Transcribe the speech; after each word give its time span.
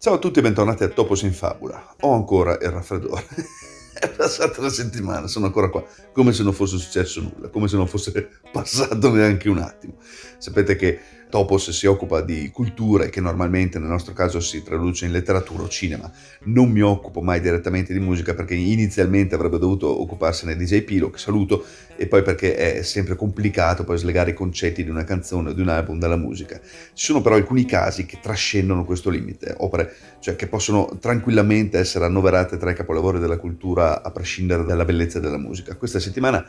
Ciao 0.00 0.14
a 0.14 0.18
tutti 0.18 0.38
e 0.38 0.42
bentornati 0.42 0.84
a 0.84 0.88
Topos 0.90 1.22
in 1.22 1.32
Fabula. 1.32 1.96
Ho 2.02 2.12
ancora 2.12 2.52
il 2.52 2.70
raffreddore. 2.70 3.26
È 3.98 4.08
passata 4.08 4.60
una 4.60 4.68
settimana, 4.68 5.26
sono 5.26 5.46
ancora 5.46 5.70
qua, 5.70 5.84
come 6.12 6.32
se 6.32 6.44
non 6.44 6.52
fosse 6.52 6.78
successo 6.78 7.20
nulla, 7.20 7.48
come 7.48 7.66
se 7.66 7.74
non 7.74 7.88
fosse 7.88 8.12
passato 8.52 9.12
neanche 9.12 9.48
un 9.48 9.58
attimo. 9.58 9.94
Sapete 10.38 10.76
che 10.76 11.00
Topos 11.30 11.70
si 11.70 11.86
occupa 11.86 12.22
di 12.22 12.50
cultura 12.50 13.04
che 13.06 13.20
normalmente 13.20 13.78
nel 13.78 13.90
nostro 13.90 14.14
caso 14.14 14.40
si 14.40 14.62
traduce 14.62 15.04
in 15.04 15.12
letteratura 15.12 15.62
o 15.62 15.68
cinema. 15.68 16.10
Non 16.44 16.70
mi 16.70 16.80
occupo 16.80 17.20
mai 17.20 17.40
direttamente 17.40 17.92
di 17.92 17.98
musica 17.98 18.32
perché 18.32 18.54
inizialmente 18.54 19.34
avrebbe 19.34 19.58
dovuto 19.58 20.00
occuparsene 20.00 20.56
DJ 20.56 20.82
Pilo, 20.82 21.10
che 21.10 21.18
saluto, 21.18 21.66
e 21.96 22.06
poi 22.06 22.22
perché 22.22 22.56
è 22.56 22.82
sempre 22.82 23.14
complicato 23.14 23.84
poi 23.84 23.98
slegare 23.98 24.30
i 24.30 24.34
concetti 24.34 24.82
di 24.82 24.88
una 24.88 25.04
canzone 25.04 25.50
o 25.50 25.52
di 25.52 25.60
un 25.60 25.68
album 25.68 25.98
dalla 25.98 26.16
musica. 26.16 26.58
Ci 26.58 27.04
sono 27.04 27.20
però 27.20 27.34
alcuni 27.34 27.66
casi 27.66 28.06
che 28.06 28.18
trascendono 28.22 28.86
questo 28.86 29.10
limite, 29.10 29.54
opere 29.58 29.94
cioè 30.20 30.34
che 30.34 30.46
possono 30.46 30.96
tranquillamente 30.98 31.78
essere 31.78 32.06
annoverate 32.06 32.56
tra 32.56 32.70
i 32.70 32.74
capolavori 32.74 33.18
della 33.18 33.36
cultura 33.36 34.02
a 34.02 34.10
prescindere 34.10 34.64
dalla 34.64 34.86
bellezza 34.86 35.20
della 35.20 35.38
musica. 35.38 35.76
Questa 35.76 36.00
settimana 36.00 36.44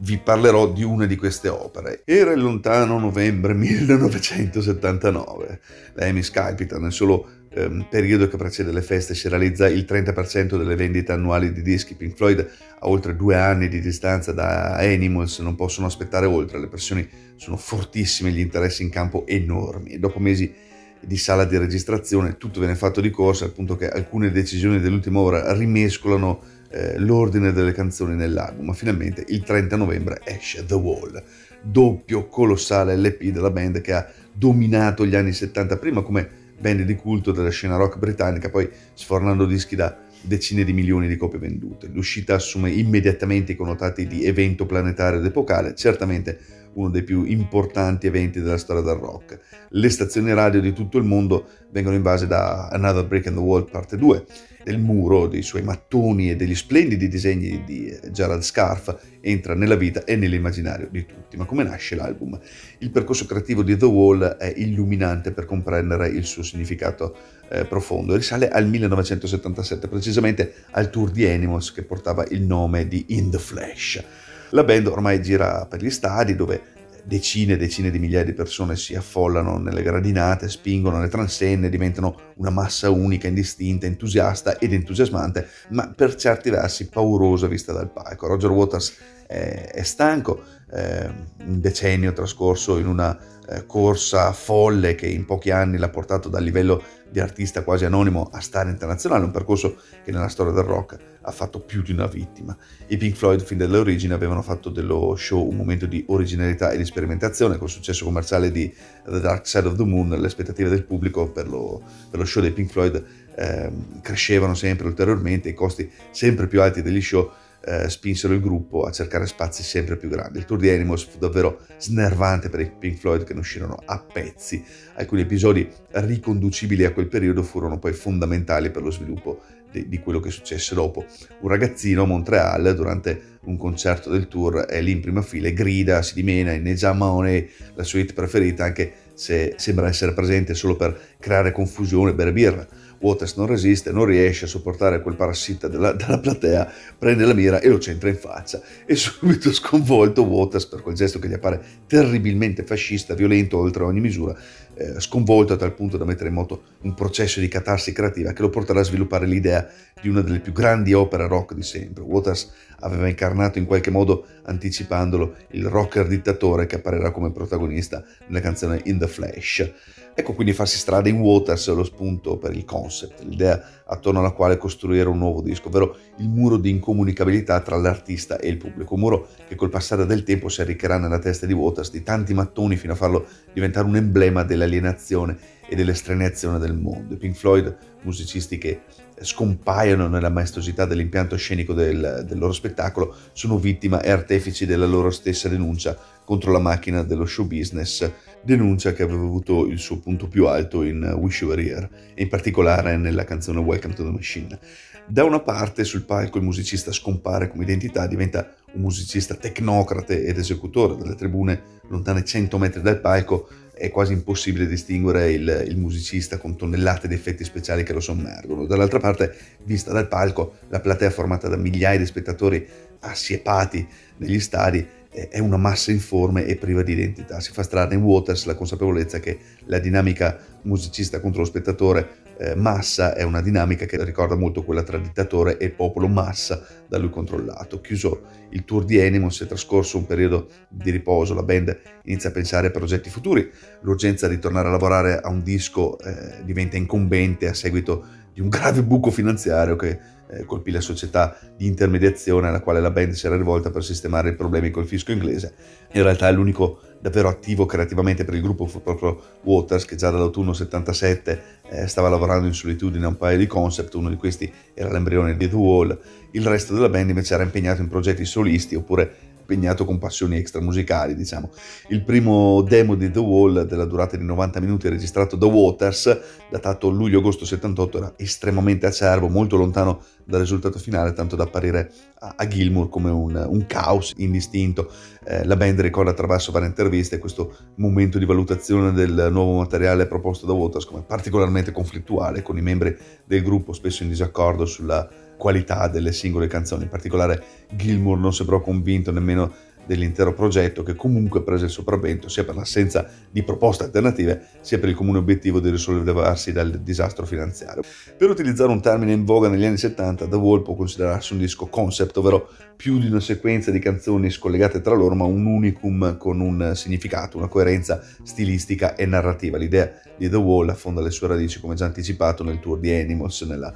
vi 0.00 0.18
parlerò 0.18 0.72
di 0.72 0.84
una 0.84 1.06
di 1.06 1.16
queste 1.16 1.48
opere. 1.48 2.02
Era 2.04 2.30
il 2.32 2.40
lontano 2.40 2.98
novembre 2.98 3.54
1979. 3.54 5.60
La 5.94 6.12
mi 6.12 6.22
scalpita 6.22 6.78
nel 6.78 6.92
solo 6.92 7.26
ehm, 7.50 7.86
periodo 7.90 8.28
che 8.28 8.36
precede 8.36 8.70
le 8.72 8.82
feste 8.82 9.14
si 9.14 9.28
realizza 9.28 9.68
il 9.68 9.84
30% 9.88 10.56
delle 10.56 10.76
vendite 10.76 11.12
annuali 11.12 11.52
di 11.52 11.62
dischi. 11.62 11.94
Pink 11.94 12.16
Floyd 12.16 12.48
a 12.78 12.88
oltre 12.88 13.16
due 13.16 13.36
anni 13.36 13.68
di 13.68 13.80
distanza 13.80 14.32
da 14.32 14.76
Animals 14.76 15.38
non 15.40 15.56
possono 15.56 15.86
aspettare 15.86 16.26
oltre, 16.26 16.60
le 16.60 16.68
pressioni 16.68 17.08
sono 17.36 17.56
fortissime, 17.56 18.30
gli 18.30 18.40
interessi 18.40 18.82
in 18.82 18.90
campo 18.90 19.26
enormi 19.26 19.90
e 19.90 19.98
dopo 19.98 20.20
mesi 20.20 20.66
di 21.00 21.16
sala 21.16 21.44
di 21.44 21.56
registrazione 21.56 22.38
tutto 22.38 22.58
viene 22.58 22.74
fatto 22.74 23.00
di 23.00 23.10
corsa 23.10 23.44
al 23.44 23.52
punto 23.52 23.76
che 23.76 23.88
alcune 23.88 24.32
decisioni 24.32 24.80
dell'ultima 24.80 25.20
ora 25.20 25.52
rimescolano 25.52 26.57
eh, 26.70 26.98
l'ordine 26.98 27.52
delle 27.52 27.72
canzoni 27.72 28.14
nell'album, 28.14 28.66
ma 28.66 28.72
finalmente 28.72 29.24
il 29.28 29.42
30 29.42 29.76
novembre 29.76 30.20
esce 30.24 30.64
The 30.64 30.74
Wall, 30.74 31.22
doppio 31.62 32.26
colossale 32.28 32.96
LP 32.96 33.24
della 33.30 33.50
band 33.50 33.80
che 33.80 33.92
ha 33.92 34.06
dominato 34.32 35.04
gli 35.06 35.14
anni 35.14 35.32
70 35.32 35.76
prima 35.78 36.02
come 36.02 36.46
band 36.58 36.82
di 36.82 36.94
culto 36.96 37.32
della 37.32 37.50
scena 37.50 37.76
rock 37.76 37.98
britannica, 37.98 38.50
poi 38.50 38.68
sfornando 38.94 39.46
dischi 39.46 39.76
da 39.76 39.96
decine 40.20 40.64
di 40.64 40.72
milioni 40.72 41.06
di 41.06 41.16
copie 41.16 41.38
vendute. 41.38 41.88
L'uscita 41.92 42.34
assume 42.34 42.70
immediatamente 42.70 43.52
i 43.52 43.56
connotati 43.56 44.06
di 44.06 44.24
evento 44.24 44.66
planetario 44.66 45.20
ed 45.20 45.24
epocale, 45.24 45.74
certamente 45.74 46.57
uno 46.74 46.90
dei 46.90 47.02
più 47.02 47.24
importanti 47.24 48.06
eventi 48.06 48.40
della 48.40 48.58
storia 48.58 48.82
del 48.82 48.94
rock. 48.94 49.40
Le 49.70 49.88
stazioni 49.90 50.32
radio 50.32 50.60
di 50.60 50.72
tutto 50.72 50.98
il 50.98 51.04
mondo 51.04 51.46
vengono 51.70 51.96
invase 51.96 52.26
da 52.26 52.68
Another 52.68 53.06
Break 53.06 53.26
in 53.26 53.34
the 53.34 53.40
Wall 53.40 53.68
parte 53.70 53.96
2 53.96 54.24
del 54.68 54.78
muro, 54.78 55.28
dei 55.28 55.42
suoi 55.42 55.62
mattoni 55.62 56.30
e 56.30 56.36
degli 56.36 56.54
splendidi 56.54 57.08
disegni 57.08 57.64
di 57.64 57.96
Gerald 58.10 58.42
Scarf 58.42 58.94
entra 59.20 59.54
nella 59.54 59.76
vita 59.76 60.04
e 60.04 60.14
nell'immaginario 60.14 60.88
di 60.90 61.06
tutti. 61.06 61.38
Ma 61.38 61.46
come 61.46 61.62
nasce 61.62 61.94
l'album? 61.94 62.38
Il 62.78 62.90
percorso 62.90 63.24
creativo 63.24 63.62
di 63.62 63.76
The 63.76 63.86
Wall 63.86 64.22
è 64.22 64.52
illuminante 64.56 65.32
per 65.32 65.46
comprendere 65.46 66.08
il 66.08 66.26
suo 66.26 66.42
significato 66.42 67.16
eh, 67.48 67.64
profondo. 67.64 68.14
Risale 68.14 68.50
al 68.50 68.66
1977, 68.66 69.88
precisamente 69.88 70.54
al 70.72 70.90
tour 70.90 71.10
di 71.10 71.26
Animals 71.26 71.72
che 71.72 71.82
portava 71.82 72.26
il 72.28 72.42
nome 72.42 72.86
di 72.86 73.06
In 73.08 73.30
the 73.30 73.38
Flash. 73.38 74.04
La 74.50 74.64
band 74.64 74.86
ormai 74.86 75.20
gira 75.20 75.66
per 75.66 75.82
gli 75.82 75.90
stadi 75.90 76.34
dove 76.34 76.76
decine 77.04 77.54
e 77.54 77.56
decine 77.56 77.90
di 77.90 77.98
migliaia 77.98 78.24
di 78.24 78.32
persone 78.32 78.76
si 78.76 78.94
affollano 78.94 79.58
nelle 79.58 79.82
gradinate, 79.82 80.48
spingono 80.48 81.00
le 81.00 81.08
transenne, 81.08 81.68
diventano 81.68 82.32
una 82.36 82.50
massa 82.50 82.90
unica, 82.90 83.28
indistinta, 83.28 83.86
entusiasta 83.86 84.58
ed 84.58 84.72
entusiasmante, 84.72 85.48
ma 85.70 85.92
per 85.94 86.14
certi 86.14 86.50
versi 86.50 86.88
paurosa 86.88 87.46
vista 87.46 87.72
dal 87.72 87.90
palco. 87.90 88.26
Roger 88.26 88.50
Waters 88.50 88.96
è, 89.26 89.70
è 89.72 89.82
stanco, 89.82 90.42
eh, 90.70 91.10
un 91.44 91.60
decennio 91.60 92.12
trascorso 92.12 92.78
in 92.78 92.86
una 92.86 93.18
eh, 93.48 93.64
corsa 93.66 94.32
folle 94.32 94.94
che 94.94 95.06
in 95.06 95.24
pochi 95.24 95.50
anni 95.50 95.78
l'ha 95.78 95.88
portato 95.88 96.28
dal 96.28 96.42
livello 96.42 96.82
di 97.10 97.20
artista 97.20 97.62
quasi 97.62 97.86
anonimo 97.86 98.28
a 98.30 98.40
star 98.40 98.66
internazionale, 98.66 99.24
un 99.24 99.30
percorso 99.30 99.76
che 100.04 100.12
nella 100.12 100.28
storia 100.28 100.52
del 100.52 100.64
rock 100.64 100.98
ha 101.22 101.30
fatto 101.30 101.60
più 101.60 101.82
di 101.82 101.92
una 101.92 102.06
vittima. 102.06 102.56
I 102.88 102.96
Pink 102.96 103.16
Floyd 103.16 103.42
fin 103.42 103.58
dall'origine 103.58 104.12
avevano 104.12 104.42
fatto 104.42 104.68
dello 104.68 105.14
show 105.16 105.46
un 105.46 105.56
momento 105.56 105.86
di 105.86 106.04
originalità 106.08 106.70
e 106.70 106.76
di 106.76 106.84
sperimentazione, 106.84 107.56
col 107.56 107.70
successo 107.70 108.04
commerciale 108.04 108.50
di 108.50 108.72
The 109.04 109.20
Dark 109.20 109.46
Side 109.46 109.68
of 109.68 109.76
the 109.76 109.84
Moon, 109.84 110.10
le 110.10 110.26
aspettative 110.26 110.68
del 110.68 110.84
pubblico 110.84 111.30
per 111.30 111.48
lo, 111.48 111.82
per 112.10 112.18
lo 112.18 112.26
show 112.26 112.42
dei 112.42 112.52
Pink 112.52 112.70
Floyd 112.70 113.04
eh, 113.34 113.70
crescevano 114.02 114.54
sempre 114.54 114.86
ulteriormente, 114.86 115.48
i 115.48 115.54
costi 115.54 115.90
sempre 116.10 116.46
più 116.46 116.60
alti 116.60 116.82
degli 116.82 117.00
show 117.00 117.30
eh, 117.64 117.88
spinsero 117.88 118.34
il 118.34 118.40
gruppo 118.40 118.84
a 118.84 118.90
cercare 118.90 119.26
spazi 119.26 119.62
sempre 119.62 119.96
più 119.96 120.08
grandi. 120.08 120.38
Il 120.38 120.44
tour 120.44 120.58
di 120.58 120.70
Animals 120.70 121.04
fu 121.04 121.18
davvero 121.18 121.60
snervante 121.78 122.48
per 122.48 122.60
i 122.60 122.70
Pink 122.78 122.98
Floyd 122.98 123.24
che 123.24 123.34
ne 123.34 123.40
uscirono 123.40 123.80
a 123.84 123.98
pezzi. 124.00 124.64
Alcuni 124.94 125.22
episodi 125.22 125.68
riconducibili 125.90 126.84
a 126.84 126.92
quel 126.92 127.08
periodo 127.08 127.42
furono 127.42 127.78
poi 127.78 127.92
fondamentali 127.92 128.70
per 128.70 128.82
lo 128.82 128.90
sviluppo 128.90 129.40
di, 129.70 129.88
di 129.88 129.98
quello 129.98 130.20
che 130.20 130.30
successe 130.30 130.74
dopo. 130.74 131.04
Un 131.40 131.48
ragazzino 131.48 132.02
a 132.02 132.06
Montreal 132.06 132.74
durante 132.74 133.36
un 133.44 133.56
concerto 133.56 134.10
del 134.10 134.28
tour 134.28 134.66
è 134.66 134.80
lì 134.80 134.90
in 134.90 135.00
prima 135.00 135.22
fila 135.22 135.48
grida, 135.50 136.02
si 136.02 136.14
dimena, 136.14 136.52
inneggia 136.52 136.90
a 136.90 136.94
Mahoney, 136.94 137.48
la 137.74 137.82
sua 137.82 138.00
hit 138.00 138.12
preferita, 138.12 138.64
anche 138.64 138.92
se 139.14 139.54
sembra 139.56 139.88
essere 139.88 140.12
presente 140.12 140.54
solo 140.54 140.76
per 140.76 140.98
creare 141.18 141.52
confusione 141.52 142.10
e 142.10 142.14
bere 142.14 142.32
birra. 142.32 142.66
Waters 143.00 143.36
non 143.36 143.46
resiste, 143.46 143.92
non 143.92 144.04
riesce 144.04 144.46
a 144.46 144.48
sopportare 144.48 145.00
quel 145.00 145.14
parassita 145.14 145.68
della, 145.68 145.92
della, 145.92 146.18
platea, 146.18 146.72
prende 146.98 147.24
la 147.24 147.34
mira 147.34 147.60
e 147.60 147.68
lo 147.68 147.78
centra 147.78 148.08
in 148.08 148.16
faccia. 148.16 148.60
E 148.86 148.96
subito 148.96 149.52
sconvolto 149.52 150.22
Waters, 150.22 150.66
per 150.66 150.82
quel 150.82 150.94
gesto 150.94 151.18
che 151.18 151.28
gli 151.28 151.34
appare 151.34 151.60
terribilmente 151.86 152.64
fascista, 152.64 153.14
violento 153.14 153.58
oltre 153.58 153.84
ogni 153.84 154.00
misura, 154.00 154.36
eh, 154.74 155.00
sconvolto 155.00 155.52
a 155.52 155.56
tal 155.56 155.74
punto 155.74 155.96
da 155.96 156.04
mettere 156.04 156.28
in 156.28 156.34
moto 156.34 156.62
un 156.82 156.94
processo 156.94 157.40
di 157.40 157.48
catarsi 157.48 157.92
creativa 157.92 158.32
che 158.32 158.42
lo 158.42 158.48
porterà 158.48 158.80
a 158.80 158.84
sviluppare 158.84 159.26
l'idea 159.26 159.68
di 160.00 160.08
una 160.08 160.20
delle 160.20 160.40
più 160.40 160.52
grandi 160.52 160.92
opere 160.92 161.26
rock 161.26 161.54
di 161.54 161.62
sempre. 161.62 162.02
Waters 162.02 162.52
aveva 162.80 163.08
incarnato 163.08 163.58
in 163.58 163.66
qualche 163.66 163.90
modo, 163.90 164.26
anticipandolo, 164.44 165.34
il 165.50 165.66
rocker 165.66 166.06
dittatore 166.06 166.66
che 166.66 166.76
apparirà 166.76 167.10
come 167.10 167.32
protagonista 167.32 168.04
nella 168.26 168.40
canzone 168.40 168.80
In 168.84 168.98
the 168.98 169.08
Flash. 169.08 169.72
Ecco 170.14 170.32
quindi 170.34 170.52
farsi 170.52 170.78
strada 170.78 171.08
in 171.08 171.20
Waters 171.20 171.68
lo 171.68 171.84
spunto 171.84 172.38
per 172.38 172.52
il 172.52 172.64
concept, 172.64 172.87
l'idea 173.20 173.62
attorno 173.84 174.20
alla 174.20 174.32
quale 174.32 174.56
costruire 174.56 175.08
un 175.08 175.18
nuovo 175.18 175.40
disco, 175.40 175.68
ovvero 175.68 175.96
il 176.16 176.28
muro 176.28 176.56
di 176.56 176.70
incomunicabilità 176.70 177.60
tra 177.60 177.76
l'artista 177.76 178.38
e 178.38 178.48
il 178.48 178.56
pubblico, 178.56 178.94
un 178.94 179.00
muro 179.00 179.28
che 179.46 179.54
col 179.54 179.70
passare 179.70 180.06
del 180.06 180.22
tempo 180.22 180.48
si 180.48 180.60
arriccherà 180.60 180.98
nella 180.98 181.18
testa 181.18 181.46
di 181.46 181.52
Waters 181.52 181.90
di 181.90 182.02
tanti 182.02 182.34
mattoni 182.34 182.76
fino 182.76 182.92
a 182.92 182.96
farlo 182.96 183.26
diventare 183.52 183.86
un 183.86 183.96
emblema 183.96 184.42
dell'alienazione 184.42 185.38
e 185.68 185.76
dell'estraneazione 185.76 186.58
del 186.58 186.74
mondo. 186.74 187.14
I 187.14 187.18
Pink 187.18 187.36
Floyd, 187.36 187.76
musicisti 188.02 188.58
che 188.58 188.80
scompaiono 189.20 190.08
nella 190.08 190.30
maestosità 190.30 190.84
dell'impianto 190.84 191.36
scenico 191.36 191.72
del, 191.72 192.24
del, 192.26 192.38
loro 192.38 192.52
spettacolo, 192.52 193.14
sono 193.32 193.58
vittima 193.58 194.00
e 194.00 194.10
artefici 194.10 194.64
della 194.64 194.86
loro 194.86 195.10
stessa 195.10 195.48
denuncia 195.48 195.96
contro 196.24 196.52
la 196.52 196.58
macchina 196.58 197.02
dello 197.02 197.26
show 197.26 197.46
business, 197.46 198.10
denuncia 198.48 198.94
che 198.94 199.02
aveva 199.02 199.20
avuto 199.20 199.66
il 199.66 199.78
suo 199.78 199.98
punto 199.98 200.26
più 200.26 200.46
alto 200.46 200.82
in 200.82 201.02
Wish 201.18 201.42
You 201.42 201.50
Were 201.50 201.62
Here, 201.62 201.90
e 202.14 202.22
in 202.22 202.28
particolare 202.30 202.96
nella 202.96 203.24
canzone 203.24 203.60
Welcome 203.60 203.92
to 203.92 204.04
the 204.04 204.10
Machine. 204.10 204.58
Da 205.06 205.24
una 205.24 205.40
parte 205.40 205.84
sul 205.84 206.04
palco 206.04 206.38
il 206.38 206.44
musicista 206.44 206.90
scompare 206.90 207.48
come 207.48 207.64
identità, 207.64 208.06
diventa 208.06 208.54
un 208.72 208.80
musicista 208.80 209.34
tecnocrate 209.34 210.24
ed 210.24 210.38
esecutore, 210.38 210.96
dalle 210.96 211.14
tribune 211.14 211.60
lontane 211.88 212.24
100 212.24 212.56
metri 212.56 212.80
dal 212.80 213.00
palco 213.00 213.48
è 213.74 213.90
quasi 213.90 214.14
impossibile 214.14 214.66
distinguere 214.66 215.30
il, 215.30 215.64
il, 215.68 215.76
musicista 215.76 216.38
con 216.38 216.56
tonnellate 216.56 217.06
di 217.06 217.14
effetti 217.14 217.44
speciali 217.44 217.82
che 217.82 217.92
lo 217.92 218.00
sommergono. 218.00 218.64
Dall'altra 218.64 218.98
parte, 218.98 219.36
vista 219.64 219.92
dal 219.92 220.08
palco, 220.08 220.54
la 220.70 220.80
platea 220.80 221.10
formata 221.10 221.48
da 221.48 221.56
migliaia 221.56 221.98
di 221.98 222.06
spettatori 222.06 222.66
assiepati 223.00 223.86
negli 224.16 224.40
stadi 224.40 224.84
è 225.10 225.38
una 225.38 225.56
massa 225.56 225.90
informe 225.90 226.44
e 226.44 226.56
priva 226.56 226.82
di 226.82 226.92
identità. 226.92 227.40
Si 227.40 227.52
fa 227.52 227.62
strada 227.62 227.94
in 227.94 228.02
Waters 228.02 228.44
la 228.44 228.54
consapevolezza 228.54 229.20
che 229.20 229.38
la 229.64 229.78
dinamica 229.78 230.38
musicista 230.62 231.20
contro 231.20 231.40
lo 231.40 231.46
spettatore 231.46 232.26
eh, 232.38 232.54
massa 232.54 233.14
è 233.14 233.24
una 233.24 233.42
dinamica 233.42 233.84
che 233.84 234.02
ricorda 234.04 234.36
molto 234.36 234.62
quella 234.62 234.84
tra 234.84 234.96
dittatore 234.96 235.58
e 235.58 235.70
popolo 235.70 236.06
massa 236.06 236.64
da 236.86 236.96
lui 236.96 237.10
controllato. 237.10 237.80
Chiuso 237.80 238.22
il 238.50 238.64
tour 238.64 238.84
di 238.84 239.00
Animals 239.00 239.42
è 239.42 239.46
trascorso 239.46 239.98
un 239.98 240.06
periodo 240.06 240.48
di 240.68 240.90
riposo, 240.90 241.34
la 241.34 241.42
band 241.42 241.76
inizia 242.04 242.28
a 242.30 242.32
pensare 242.32 242.68
a 242.68 242.70
progetti 242.70 243.10
futuri, 243.10 243.50
l'urgenza 243.80 244.28
di 244.28 244.38
tornare 244.38 244.68
a 244.68 244.70
lavorare 244.70 245.18
a 245.20 245.28
un 245.28 245.42
disco 245.42 245.98
eh, 245.98 246.44
diventa 246.44 246.76
incombente 246.76 247.48
a 247.48 247.54
seguito 247.54 248.06
di 248.32 248.40
un 248.40 248.48
grave 248.48 248.84
buco 248.84 249.10
finanziario 249.10 249.74
che 249.74 249.98
eh, 250.30 250.44
colpì 250.44 250.70
la 250.70 250.80
società 250.80 251.38
di 251.56 251.66
intermediazione 251.66 252.48
alla 252.48 252.60
quale 252.60 252.80
la 252.80 252.90
band 252.90 253.12
si 253.12 253.26
era 253.26 253.36
rivolta 253.36 253.70
per 253.70 253.84
sistemare 253.84 254.30
i 254.30 254.34
problemi 254.34 254.70
col 254.70 254.86
fisco 254.86 255.12
inglese. 255.12 255.54
In 255.92 256.02
realtà 256.02 256.30
l'unico 256.30 256.80
davvero 257.00 257.28
attivo 257.28 257.64
creativamente 257.64 258.24
per 258.24 258.34
il 258.34 258.42
gruppo 258.42 258.66
fu 258.66 258.82
proprio 258.82 259.20
Waters 259.42 259.84
che 259.84 259.96
già 259.96 260.10
dall'autunno 260.10 260.52
77 260.52 261.42
eh, 261.70 261.86
stava 261.86 262.08
lavorando 262.08 262.46
in 262.46 262.54
solitudine 262.54 263.04
a 263.04 263.08
un 263.08 263.16
paio 263.16 263.38
di 263.38 263.46
concept, 263.46 263.94
uno 263.94 264.08
di 264.08 264.16
questi 264.16 264.52
era 264.74 264.90
l'embrione 264.90 265.36
di 265.36 265.48
The 265.48 265.54
Wall, 265.54 265.98
il 266.32 266.46
resto 266.46 266.74
della 266.74 266.88
band 266.88 267.10
invece 267.10 267.34
era 267.34 267.42
impegnato 267.42 267.80
in 267.80 267.88
progetti 267.88 268.24
solisti 268.24 268.74
oppure 268.74 269.27
impegnato 269.48 269.86
con 269.86 269.96
passioni 269.98 270.36
extramusicali, 270.36 271.14
diciamo. 271.14 271.50
Il 271.88 272.02
primo 272.02 272.60
demo 272.60 272.94
di 272.94 273.10
The 273.10 273.18
Wall, 273.18 273.62
della 273.62 273.86
durata 273.86 274.18
di 274.18 274.24
90 274.24 274.60
minuti, 274.60 274.88
registrato 274.90 275.36
da 275.36 275.46
Waters, 275.46 276.20
datato 276.50 276.90
luglio-agosto 276.90 277.46
78, 277.46 277.96
era 277.96 278.12
estremamente 278.16 278.84
acerbo, 278.84 279.28
molto 279.28 279.56
lontano 279.56 280.02
dal 280.24 280.40
risultato 280.40 280.78
finale, 280.78 281.14
tanto 281.14 281.34
da 281.34 281.44
apparire 281.44 281.90
a, 282.18 282.34
a 282.36 282.46
Gilmour 282.46 282.90
come 282.90 283.10
un, 283.10 283.46
un 283.48 283.66
caos 283.66 284.12
indistinto. 284.18 284.92
Eh, 285.24 285.46
la 285.46 285.56
band 285.56 285.80
ricorda 285.80 286.10
attraverso 286.10 286.52
varie 286.52 286.68
interviste 286.68 287.18
questo 287.18 287.56
momento 287.76 288.18
di 288.18 288.26
valutazione 288.26 288.92
del 288.92 289.28
nuovo 289.30 289.56
materiale 289.56 290.06
proposto 290.06 290.44
da 290.44 290.52
Waters 290.52 290.84
come 290.84 291.02
particolarmente 291.02 291.72
conflittuale, 291.72 292.42
con 292.42 292.58
i 292.58 292.62
membri 292.62 292.94
del 293.24 293.42
gruppo 293.42 293.72
spesso 293.72 294.02
in 294.02 294.10
disaccordo 294.10 294.66
sulla 294.66 295.08
qualità 295.38 295.88
delle 295.88 296.12
singole 296.12 296.48
canzoni. 296.48 296.82
In 296.82 296.90
particolare 296.90 297.42
Gilmour 297.70 298.18
non 298.18 298.34
sembrò 298.34 298.60
convinto 298.60 299.10
nemmeno 299.10 299.50
dell'intero 299.88 300.34
progetto 300.34 300.82
che 300.82 300.94
comunque 300.94 301.42
prese 301.42 301.64
il 301.64 301.70
sopravvento 301.70 302.28
sia 302.28 302.44
per 302.44 302.54
l'assenza 302.54 303.08
di 303.30 303.42
proposte 303.42 303.84
alternative 303.84 304.48
sia 304.60 304.78
per 304.78 304.90
il 304.90 304.94
comune 304.94 305.16
obiettivo 305.16 305.60
di 305.60 305.70
risollevarsi 305.70 306.52
dal 306.52 306.82
disastro 306.82 307.24
finanziario. 307.24 307.82
Per 308.16 308.28
utilizzare 308.28 308.70
un 308.70 308.82
termine 308.82 309.12
in 309.12 309.24
voga 309.24 309.48
negli 309.48 309.64
anni 309.64 309.78
70, 309.78 310.28
The 310.28 310.36
Wall 310.36 310.62
può 310.62 310.74
considerarsi 310.74 311.32
un 311.32 311.38
disco 311.38 311.66
concept, 311.68 312.18
ovvero 312.18 312.50
più 312.76 312.98
di 312.98 313.06
una 313.06 313.18
sequenza 313.18 313.70
di 313.70 313.78
canzoni 313.78 314.28
scollegate 314.30 314.82
tra 314.82 314.94
loro 314.94 315.14
ma 315.14 315.24
un 315.24 315.46
unicum 315.46 316.18
con 316.18 316.40
un 316.40 316.72
significato, 316.74 317.38
una 317.38 317.48
coerenza 317.48 318.04
stilistica 318.22 318.94
e 318.94 319.06
narrativa. 319.06 319.56
L'idea 319.56 319.90
di 320.18 320.28
The 320.28 320.36
Wall 320.36 320.68
affonda 320.68 321.00
le 321.00 321.10
sue 321.10 321.28
radici, 321.28 321.60
come 321.60 321.74
già 321.74 321.86
anticipato, 321.86 322.44
nel 322.44 322.60
tour 322.60 322.78
di 322.78 322.92
Animals, 322.92 323.40
nella 323.42 323.72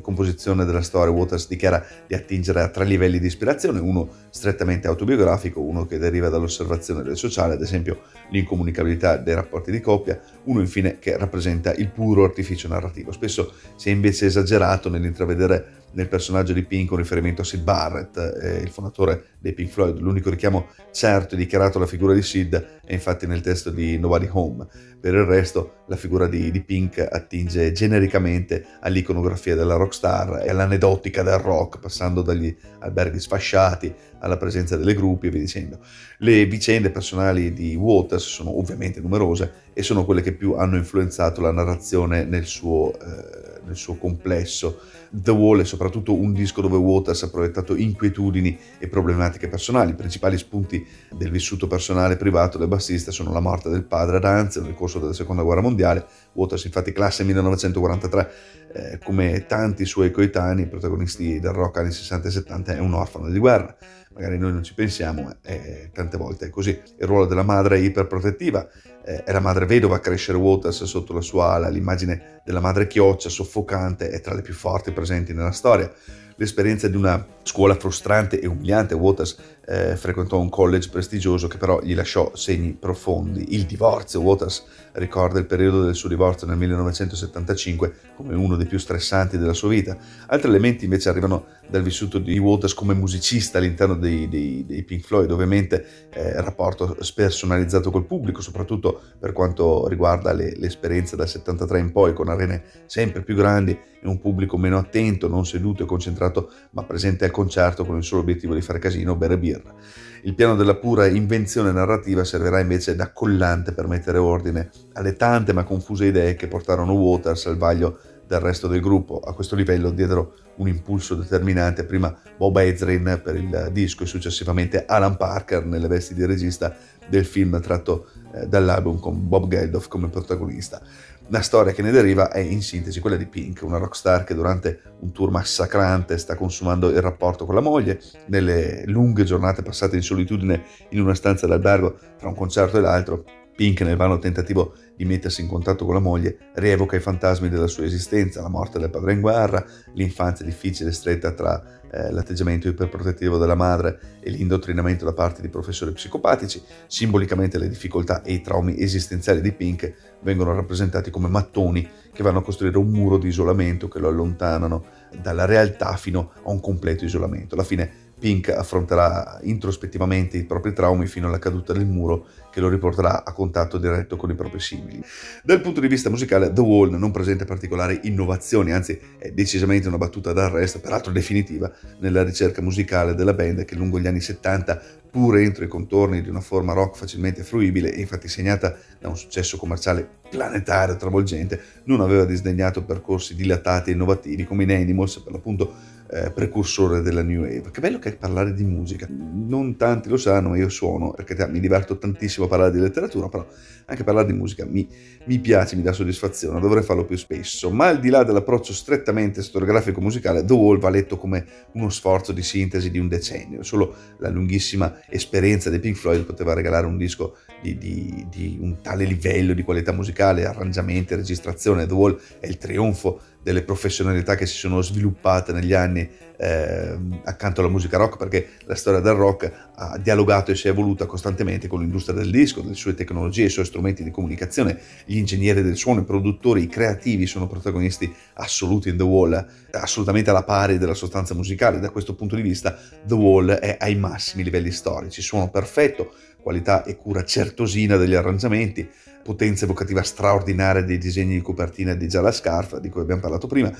composizione 0.00 0.64
della 0.64 0.82
storia 0.82 1.12
Waters 1.12 1.48
dichiara 1.48 1.84
di 2.06 2.14
attingere 2.14 2.60
a 2.62 2.68
tre 2.68 2.84
livelli 2.84 3.18
di 3.18 3.26
ispirazione, 3.26 3.80
uno 3.80 4.08
strettamente 4.30 4.86
autobiografico, 4.86 5.60
uno 5.60 5.86
che 5.86 5.98
deriva 5.98 6.28
dall'osservazione 6.28 7.02
del 7.02 7.16
sociale, 7.16 7.54
ad 7.54 7.62
esempio 7.62 8.02
l'incomunicabilità 8.30 9.16
dei 9.16 9.34
rapporti 9.34 9.70
di 9.70 9.80
coppia, 9.80 10.20
uno 10.44 10.60
infine 10.60 10.98
che 10.98 11.16
rappresenta 11.16 11.72
il 11.74 11.90
puro 11.90 12.24
artificio 12.24 12.68
narrativo. 12.68 13.12
Spesso 13.12 13.52
si 13.76 13.88
è 13.88 13.92
invece 13.92 14.26
esagerato 14.26 14.88
nell'intravedere 14.88 15.82
nel 15.94 16.08
personaggio 16.08 16.52
di 16.52 16.62
Pink 16.64 16.90
un 16.90 16.98
riferimento 16.98 17.42
a 17.42 17.44
Sid 17.44 17.62
Barrett, 17.62 18.16
eh, 18.16 18.58
il 18.58 18.70
fondatore 18.70 19.24
dei 19.38 19.52
Pink 19.52 19.70
Floyd. 19.70 19.98
L'unico 19.98 20.30
richiamo 20.30 20.68
certo 20.92 21.34
e 21.34 21.38
dichiarato 21.38 21.78
alla 21.78 21.86
figura 21.86 22.12
di 22.12 22.22
Sid 22.22 22.80
è 22.84 22.92
infatti 22.92 23.26
nel 23.26 23.40
testo 23.40 23.70
di 23.70 23.98
Nobody 23.98 24.28
Home. 24.30 24.66
Per 25.00 25.14
il 25.14 25.24
resto 25.24 25.82
la 25.86 25.96
figura 25.96 26.26
di, 26.26 26.50
di 26.50 26.62
Pink 26.62 26.98
attinge 26.98 27.72
genericamente 27.72 28.64
all'iconografia 28.80 29.54
della 29.54 29.76
rockstar 29.76 30.42
e 30.44 30.50
all'aneddotica 30.50 31.22
del 31.22 31.38
rock, 31.38 31.78
passando 31.78 32.22
dagli 32.22 32.54
alberghi 32.80 33.20
sfasciati 33.20 33.94
alla 34.24 34.38
presenza 34.38 34.76
delle 34.76 34.94
gruppi 34.94 35.26
e 35.26 35.30
via 35.30 35.40
dicendo. 35.40 35.78
Le 36.18 36.46
vicende 36.46 36.90
personali 36.90 37.52
di 37.52 37.74
Waters 37.74 38.24
sono 38.24 38.58
ovviamente 38.58 39.00
numerose 39.00 39.62
e 39.74 39.82
sono 39.82 40.04
quelle 40.04 40.22
che 40.22 40.32
più 40.32 40.54
hanno 40.54 40.76
influenzato 40.76 41.40
la 41.40 41.52
narrazione 41.52 42.24
nel 42.24 42.46
suo, 42.46 42.92
eh, 42.98 43.60
nel 43.66 43.76
suo 43.76 43.96
complesso. 43.96 44.80
The 45.10 45.30
Wall 45.30 45.60
è 45.60 45.64
soprattutto 45.64 46.14
un 46.14 46.32
disco 46.32 46.60
dove 46.60 46.76
Waters 46.76 47.22
ha 47.22 47.30
proiettato 47.30 47.76
inquietudini 47.76 48.58
e 48.78 48.88
problematiche 48.88 49.46
personali. 49.48 49.92
I 49.92 49.94
principali 49.94 50.36
spunti 50.38 50.84
del 51.12 51.30
vissuto 51.30 51.66
personale 51.66 52.16
privato 52.16 52.58
del 52.58 52.66
bassista 52.66 53.12
sono 53.12 53.32
la 53.32 53.40
morte 53.40 53.68
del 53.68 53.84
padre 53.84 54.16
ad 54.16 54.24
Anze 54.24 54.60
nel 54.60 54.74
corso 54.74 54.98
della 54.98 55.12
seconda 55.12 55.42
guerra 55.42 55.60
mondiale. 55.60 56.04
Waters, 56.32 56.64
infatti, 56.64 56.92
classe 56.92 57.22
1943, 57.22 58.32
eh, 58.74 58.98
come 59.02 59.46
tanti 59.46 59.84
suoi 59.84 60.10
coetanei, 60.10 60.66
protagonisti 60.66 61.40
del 61.40 61.52
rock 61.52 61.78
anni 61.78 61.92
60 61.92 62.28
e 62.28 62.30
70, 62.30 62.76
è 62.76 62.78
un 62.80 62.94
orfano 62.94 63.30
di 63.30 63.38
guerra 63.38 63.74
magari 64.14 64.38
noi 64.38 64.52
non 64.52 64.62
ci 64.62 64.74
pensiamo, 64.74 65.22
ma 65.22 65.36
è, 65.42 65.90
tante 65.92 66.16
volte 66.16 66.46
è 66.46 66.50
così. 66.50 66.70
Il 66.70 67.06
ruolo 67.06 67.26
della 67.26 67.42
madre 67.42 67.76
è 67.76 67.80
iperprotettiva, 67.80 68.66
eh, 69.04 69.24
è 69.24 69.32
la 69.32 69.40
madre 69.40 69.66
vedova 69.66 69.96
a 69.96 70.00
crescere 70.00 70.38
Waters 70.38 70.84
sotto 70.84 71.12
la 71.12 71.20
sua 71.20 71.52
ala, 71.54 71.68
l'immagine 71.68 72.33
della 72.44 72.60
madre 72.60 72.86
chioccia, 72.86 73.28
soffocante, 73.28 74.10
è 74.10 74.20
tra 74.20 74.34
le 74.34 74.42
più 74.42 74.54
forti 74.54 74.92
presenti 74.92 75.32
nella 75.32 75.52
storia 75.52 75.92
l'esperienza 76.36 76.88
di 76.88 76.96
una 76.96 77.24
scuola 77.42 77.74
frustrante 77.74 78.40
e 78.40 78.46
umiliante. 78.46 78.94
Waters 78.94 79.36
eh, 79.66 79.96
frequentò 79.96 80.38
un 80.40 80.48
college 80.48 80.88
prestigioso 80.88 81.46
che 81.46 81.56
però 81.56 81.80
gli 81.82 81.94
lasciò 81.94 82.34
segni 82.34 82.72
profondi. 82.72 83.54
Il 83.54 83.64
divorzio. 83.64 84.20
Waters 84.20 84.64
ricorda 84.92 85.38
il 85.38 85.46
periodo 85.46 85.84
del 85.84 85.94
suo 85.94 86.08
divorzio 86.08 86.46
nel 86.46 86.56
1975 86.56 87.94
come 88.16 88.34
uno 88.34 88.56
dei 88.56 88.66
più 88.66 88.78
stressanti 88.78 89.38
della 89.38 89.52
sua 89.52 89.68
vita. 89.68 89.96
Altri 90.26 90.48
elementi 90.48 90.84
invece 90.84 91.08
arrivano 91.08 91.46
dal 91.68 91.82
vissuto 91.82 92.18
di 92.18 92.38
Waters 92.38 92.74
come 92.74 92.94
musicista 92.94 93.58
all'interno 93.58 93.94
dei, 93.94 94.28
dei, 94.28 94.64
dei 94.66 94.82
Pink 94.82 95.04
Floyd, 95.04 95.30
ovviamente 95.30 96.08
eh, 96.10 96.40
rapporto 96.40 96.96
spersonalizzato 97.00 97.90
col 97.90 98.04
pubblico, 98.04 98.40
soprattutto 98.40 99.00
per 99.18 99.32
quanto 99.32 99.88
riguarda 99.88 100.32
le, 100.32 100.54
l'esperienza 100.56 101.16
dal 101.16 101.28
73 101.28 101.78
in 101.78 101.92
poi, 101.92 102.12
con 102.12 102.28
arene 102.34 102.62
sempre 102.86 103.22
più 103.22 103.34
grandi 103.34 103.72
e 103.72 104.06
un 104.06 104.20
pubblico 104.20 104.58
meno 104.58 104.76
attento, 104.76 105.28
non 105.28 105.46
seduto 105.46 105.82
e 105.82 105.86
concentrato, 105.86 106.50
ma 106.70 106.84
presente 106.84 107.24
al 107.24 107.30
concerto 107.30 107.84
con 107.84 107.96
il 107.96 108.04
solo 108.04 108.20
obiettivo 108.20 108.54
di 108.54 108.60
fare 108.60 108.78
casino, 108.78 109.16
bere 109.16 109.38
birra. 109.38 109.74
Il 110.22 110.34
piano 110.34 110.54
della 110.54 110.76
pura 110.76 111.06
invenzione 111.06 111.72
narrativa 111.72 112.24
servirà 112.24 112.60
invece 112.60 112.94
da 112.94 113.12
collante 113.12 113.72
per 113.72 113.86
mettere 113.86 114.18
ordine 114.18 114.70
alle 114.94 115.16
tante 115.16 115.52
ma 115.52 115.64
confuse 115.64 116.06
idee 116.06 116.34
che 116.34 116.48
portarono 116.48 116.92
Waters 116.92 117.46
al 117.46 117.56
vaglio 117.56 117.98
del 118.26 118.40
resto 118.40 118.66
del 118.66 118.80
gruppo. 118.80 119.20
A 119.20 119.34
questo 119.34 119.54
livello 119.54 119.90
diedero 119.90 120.34
un 120.56 120.68
impulso 120.68 121.14
determinante 121.14 121.84
prima 121.84 122.16
Bob 122.36 122.56
Ezrin 122.56 123.20
per 123.22 123.36
il 123.36 123.68
disco 123.72 124.04
e 124.04 124.06
successivamente 124.06 124.84
Alan 124.86 125.16
Parker 125.16 125.64
nelle 125.64 125.88
vesti 125.88 126.14
di 126.14 126.24
regista 126.24 126.74
del 127.08 127.24
film 127.24 127.60
tratto 127.60 128.08
eh, 128.34 128.46
dall'album 128.46 128.98
con 128.98 129.28
Bob 129.28 129.48
Geldof 129.48 129.88
come 129.88 130.08
protagonista. 130.08 130.80
La 131.28 131.40
storia 131.40 131.72
che 131.72 131.80
ne 131.80 131.90
deriva 131.90 132.30
è 132.30 132.38
in 132.38 132.60
sintesi 132.60 133.00
quella 133.00 133.16
di 133.16 133.26
Pink, 133.26 133.62
una 133.62 133.78
rockstar 133.78 134.24
che 134.24 134.34
durante 134.34 134.80
un 135.00 135.10
tour 135.12 135.30
massacrante 135.30 136.18
sta 136.18 136.34
consumando 136.34 136.90
il 136.90 137.00
rapporto 137.00 137.46
con 137.46 137.54
la 137.54 137.62
moglie, 137.62 137.98
nelle 138.26 138.84
lunghe 138.86 139.24
giornate 139.24 139.62
passate 139.62 139.96
in 139.96 140.02
solitudine 140.02 140.62
in 140.90 141.00
una 141.00 141.14
stanza 141.14 141.46
d'albergo 141.46 141.96
tra 142.18 142.28
un 142.28 142.34
concerto 142.34 142.76
e 142.76 142.80
l'altro, 142.80 143.24
Pink, 143.54 143.82
nel 143.82 143.96
vano 143.96 144.18
tentativo 144.18 144.74
di 144.96 145.04
mettersi 145.04 145.40
in 145.40 145.48
contatto 145.48 145.84
con 145.84 145.94
la 145.94 146.00
moglie, 146.00 146.50
rievoca 146.54 146.96
i 146.96 147.00
fantasmi 147.00 147.48
della 147.48 147.68
sua 147.68 147.84
esistenza, 147.84 148.42
la 148.42 148.48
morte 148.48 148.78
del 148.78 148.90
padre 148.90 149.12
in 149.12 149.20
guerra, 149.20 149.64
l'infanzia 149.94 150.44
difficile 150.44 150.90
stretta 150.90 151.32
tra 151.32 151.62
eh, 151.90 152.10
l'atteggiamento 152.10 152.66
iperprotettivo 152.66 153.38
della 153.38 153.54
madre 153.54 154.18
e 154.20 154.30
l'indottrinamento 154.30 155.04
da 155.04 155.12
parte 155.12 155.40
di 155.40 155.48
professori 155.48 155.92
psicopatici. 155.92 156.60
Simbolicamente 156.88 157.58
le 157.58 157.68
difficoltà 157.68 158.22
e 158.22 158.32
i 158.32 158.40
traumi 158.40 158.80
esistenziali 158.80 159.40
di 159.40 159.52
Pink 159.52 159.94
vengono 160.22 160.52
rappresentati 160.52 161.10
come 161.10 161.28
mattoni 161.28 161.88
che 162.12 162.22
vanno 162.24 162.38
a 162.38 162.42
costruire 162.42 162.78
un 162.78 162.88
muro 162.88 163.18
di 163.18 163.28
isolamento 163.28 163.86
che 163.86 164.00
lo 164.00 164.08
allontanano 164.08 164.84
dalla 165.22 165.44
realtà 165.44 165.94
fino 165.96 166.32
a 166.42 166.50
un 166.50 166.60
completo 166.60 167.04
isolamento. 167.04 167.54
Alla 167.54 167.64
fine 167.64 168.03
Pink 168.24 168.48
affronterà 168.48 169.38
introspettivamente 169.42 170.38
i 170.38 170.44
propri 170.44 170.72
traumi 170.72 171.06
fino 171.06 171.26
alla 171.28 171.38
caduta 171.38 171.74
del 171.74 171.84
muro 171.84 172.26
che 172.50 172.60
lo 172.60 172.70
riporterà 172.70 173.22
a 173.22 173.32
contatto 173.34 173.76
diretto 173.76 174.16
con 174.16 174.30
i 174.30 174.34
propri 174.34 174.60
simili. 174.60 175.04
Dal 175.42 175.60
punto 175.60 175.78
di 175.78 175.88
vista 175.88 176.08
musicale, 176.08 176.50
The 176.50 176.62
Wall 176.62 176.94
non 176.94 177.10
presenta 177.10 177.44
particolari 177.44 178.00
innovazioni, 178.04 178.72
anzi 178.72 178.98
è 179.18 179.30
decisamente 179.32 179.88
una 179.88 179.98
battuta 179.98 180.32
d'arresto, 180.32 180.80
peraltro 180.80 181.12
definitiva, 181.12 181.70
nella 181.98 182.22
ricerca 182.22 182.62
musicale 182.62 183.14
della 183.14 183.34
band 183.34 183.66
che 183.66 183.74
lungo 183.74 184.00
gli 184.00 184.06
anni 184.06 184.20
70 184.20 184.80
pur 185.10 185.36
entro 185.36 185.62
i 185.62 185.68
contorni 185.68 186.22
di 186.22 186.30
una 186.30 186.40
forma 186.40 186.72
rock 186.72 186.96
facilmente 186.96 187.42
fruibile 187.42 187.92
e 187.92 188.00
infatti 188.00 188.26
segnata 188.26 188.74
da 188.98 189.08
un 189.08 189.18
successo 189.18 189.58
commerciale 189.58 190.22
planetario 190.34 190.96
travolgente, 190.96 191.60
non 191.84 192.00
aveva 192.00 192.24
disdegnato 192.24 192.82
percorsi 192.82 193.36
dilatati 193.36 193.90
e 193.90 193.92
innovativi 193.92 194.44
come 194.44 194.64
in 194.64 194.72
Animals, 194.72 195.20
per 195.20 195.32
l'appunto 195.32 195.72
eh, 196.10 196.30
precursore 196.30 197.02
della 197.02 197.22
New 197.22 197.42
Wave. 197.42 197.70
Che 197.70 197.80
bello 197.80 197.98
che 197.98 198.10
è 198.10 198.16
parlare 198.16 198.52
di 198.52 198.64
musica. 198.64 199.08
Non 199.08 199.76
tanti 199.76 200.08
lo 200.08 200.16
sanno, 200.16 200.50
ma 200.50 200.56
io 200.56 200.68
suono 200.68 201.12
perché 201.12 201.46
mi 201.48 201.60
diverto 201.60 201.96
tantissimo 201.96 202.46
a 202.46 202.48
parlare 202.48 202.72
di 202.72 202.78
letteratura, 202.78 203.28
però 203.28 203.46
anche 203.86 204.04
parlare 204.04 204.26
di 204.26 204.32
musica 204.32 204.64
mi, 204.64 204.88
mi 205.26 205.38
piace, 205.38 205.76
mi 205.76 205.82
dà 205.82 205.92
soddisfazione, 205.92 206.60
dovrei 206.60 206.82
farlo 206.82 207.04
più 207.04 207.16
spesso. 207.16 207.70
Ma 207.70 207.88
al 207.88 208.00
di 208.00 208.08
là 208.08 208.22
dell'approccio 208.22 208.72
strettamente 208.72 209.42
storiografico 209.42 210.00
musicale, 210.00 210.44
The 210.44 210.52
Wall 210.52 210.78
va 210.78 210.90
letto 210.90 211.16
come 211.16 211.44
uno 211.72 211.90
sforzo 211.90 212.32
di 212.32 212.42
sintesi 212.42 212.90
di 212.90 212.98
un 212.98 213.08
decennio. 213.08 213.62
Solo 213.62 213.94
la 214.18 214.28
lunghissima 214.28 215.00
esperienza 215.08 215.70
dei 215.70 215.80
Pink 215.80 215.96
Floyd 215.96 216.24
poteva 216.24 216.54
regalare 216.54 216.86
un 216.86 216.96
disco 216.96 217.36
di, 217.60 217.78
di, 217.78 218.26
di 218.30 218.58
un 218.60 218.80
tale 218.82 219.04
livello 219.04 219.54
di 219.54 219.62
qualità 219.62 219.92
musicale, 219.92 220.23
arrangiamenti, 220.24 221.14
registrazione. 221.14 221.86
The 221.86 221.94
Wall 221.94 222.18
è 222.40 222.46
il 222.46 222.58
trionfo 222.58 223.20
delle 223.44 223.62
professionalità 223.62 224.36
che 224.36 224.46
si 224.46 224.56
sono 224.56 224.80
sviluppate 224.80 225.52
negli 225.52 225.74
anni 225.74 226.08
eh, 226.36 226.98
accanto 227.24 227.60
alla 227.60 227.68
musica 227.68 227.98
rock, 227.98 228.16
perché 228.16 228.48
la 228.64 228.74
storia 228.74 229.00
del 229.00 229.12
rock 229.12 229.52
ha 229.74 229.98
dialogato 229.98 230.50
e 230.50 230.56
si 230.56 230.66
è 230.66 230.70
evoluta 230.70 231.04
costantemente 231.04 231.68
con 231.68 231.80
l'industria 231.80 232.16
del 232.16 232.30
disco, 232.30 232.64
le 232.66 232.72
sue 232.72 232.94
tecnologie, 232.94 233.44
i 233.44 233.50
suoi 233.50 233.66
strumenti 233.66 234.02
di 234.02 234.10
comunicazione, 234.10 234.80
gli 235.04 235.18
ingegneri 235.18 235.62
del 235.62 235.76
suono, 235.76 236.00
i 236.00 236.04
produttori, 236.04 236.62
i 236.62 236.68
creativi 236.68 237.26
sono 237.26 237.46
protagonisti 237.46 238.10
assoluti 238.34 238.88
in 238.88 238.96
The 238.96 239.02
Wall, 239.02 239.46
assolutamente 239.72 240.30
alla 240.30 240.42
pari 240.42 240.78
della 240.78 240.94
sostanza 240.94 241.34
musicale. 241.34 241.80
Da 241.80 241.90
questo 241.90 242.14
punto 242.14 242.36
di 242.36 242.42
vista 242.42 242.76
The 243.04 243.14
Wall 243.14 243.50
è 243.50 243.76
ai 243.78 243.94
massimi 243.96 244.42
livelli 244.42 244.70
storici, 244.70 245.20
suono 245.20 245.50
perfetto, 245.50 246.14
qualità 246.40 246.82
e 246.82 246.96
cura 246.96 247.24
certosina 247.24 247.96
degli 247.96 248.14
arrangiamenti, 248.14 248.88
potenza 249.24 249.64
evocativa 249.64 250.02
straordinaria 250.02 250.82
dei 250.82 250.98
disegni 250.98 251.34
di 251.34 251.40
copertina 251.40 251.94
di 251.94 252.06
Gialla 252.06 252.30
Scarfa, 252.30 252.78
di 252.78 252.90
cui 252.90 253.00
abbiamo 253.00 253.22
parlato 253.22 253.33
prima, 253.46 253.72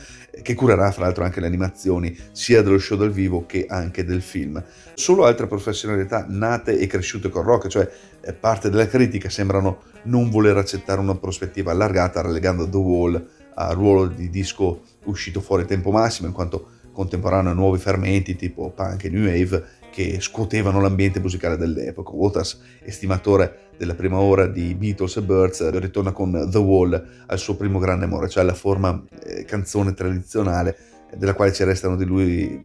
che 0.42 0.54
curerà 0.54 0.90
fra 0.90 1.04
l'altro 1.04 1.24
anche 1.24 1.40
le 1.40 1.46
animazioni 1.46 2.16
sia 2.32 2.62
dello 2.62 2.78
show 2.78 2.96
dal 2.96 3.10
vivo 3.10 3.46
che 3.46 3.66
anche 3.68 4.04
del 4.04 4.22
film. 4.22 4.62
Solo 4.94 5.24
altre 5.24 5.46
professionalità 5.46 6.26
nate 6.28 6.78
e 6.78 6.86
cresciute 6.86 7.28
con 7.28 7.42
rock, 7.42 7.68
cioè 7.68 7.90
eh, 8.20 8.32
parte 8.32 8.70
della 8.70 8.86
critica, 8.86 9.28
sembrano 9.28 9.82
non 10.04 10.30
voler 10.30 10.56
accettare 10.56 11.00
una 11.00 11.14
prospettiva 11.14 11.72
allargata, 11.72 12.20
relegando 12.20 12.68
The 12.68 12.76
Wall 12.76 13.28
al 13.54 13.74
ruolo 13.74 14.06
di 14.06 14.30
disco 14.30 14.82
uscito 15.04 15.40
fuori 15.40 15.64
tempo 15.64 15.90
massimo, 15.90 16.28
in 16.28 16.34
quanto 16.34 16.68
contemporaneo 16.92 17.50
a 17.50 17.54
nuovi 17.54 17.78
fermenti 17.78 18.36
tipo 18.36 18.70
punk 18.70 19.04
e 19.04 19.10
new 19.10 19.26
wave 19.26 19.64
che 19.94 20.20
scuotevano 20.20 20.80
l'ambiente 20.80 21.20
musicale 21.20 21.56
dell'epoca. 21.56 22.10
Waters, 22.10 22.60
estimatore 22.82 23.68
della 23.76 23.94
prima 23.94 24.18
ora 24.18 24.48
di 24.48 24.74
Beatles 24.74 25.18
e 25.18 25.22
Birds, 25.22 25.70
ritorna 25.78 26.10
con 26.10 26.48
The 26.50 26.58
Wall 26.58 27.08
al 27.26 27.38
suo 27.38 27.54
primo 27.54 27.78
grande 27.78 28.06
amore, 28.06 28.28
cioè 28.28 28.42
la 28.42 28.54
forma 28.54 29.00
eh, 29.22 29.44
canzone 29.44 29.94
tradizionale 29.94 30.76
della 31.16 31.34
quale 31.34 31.52
ci 31.52 31.62
restano 31.62 31.94
di 31.94 32.04
lui 32.04 32.64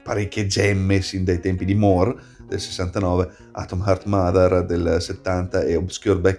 parecchie 0.00 0.46
gemme 0.46 1.02
sin 1.02 1.24
dai 1.24 1.40
tempi 1.40 1.64
di 1.64 1.74
Moore 1.74 2.14
del 2.46 2.60
69, 2.60 3.30
Atom 3.50 3.82
Heart 3.84 4.04
Mother 4.04 4.64
del 4.64 4.98
70 5.00 5.62
e 5.62 5.74
Obscure 5.74 6.20
by. 6.20 6.36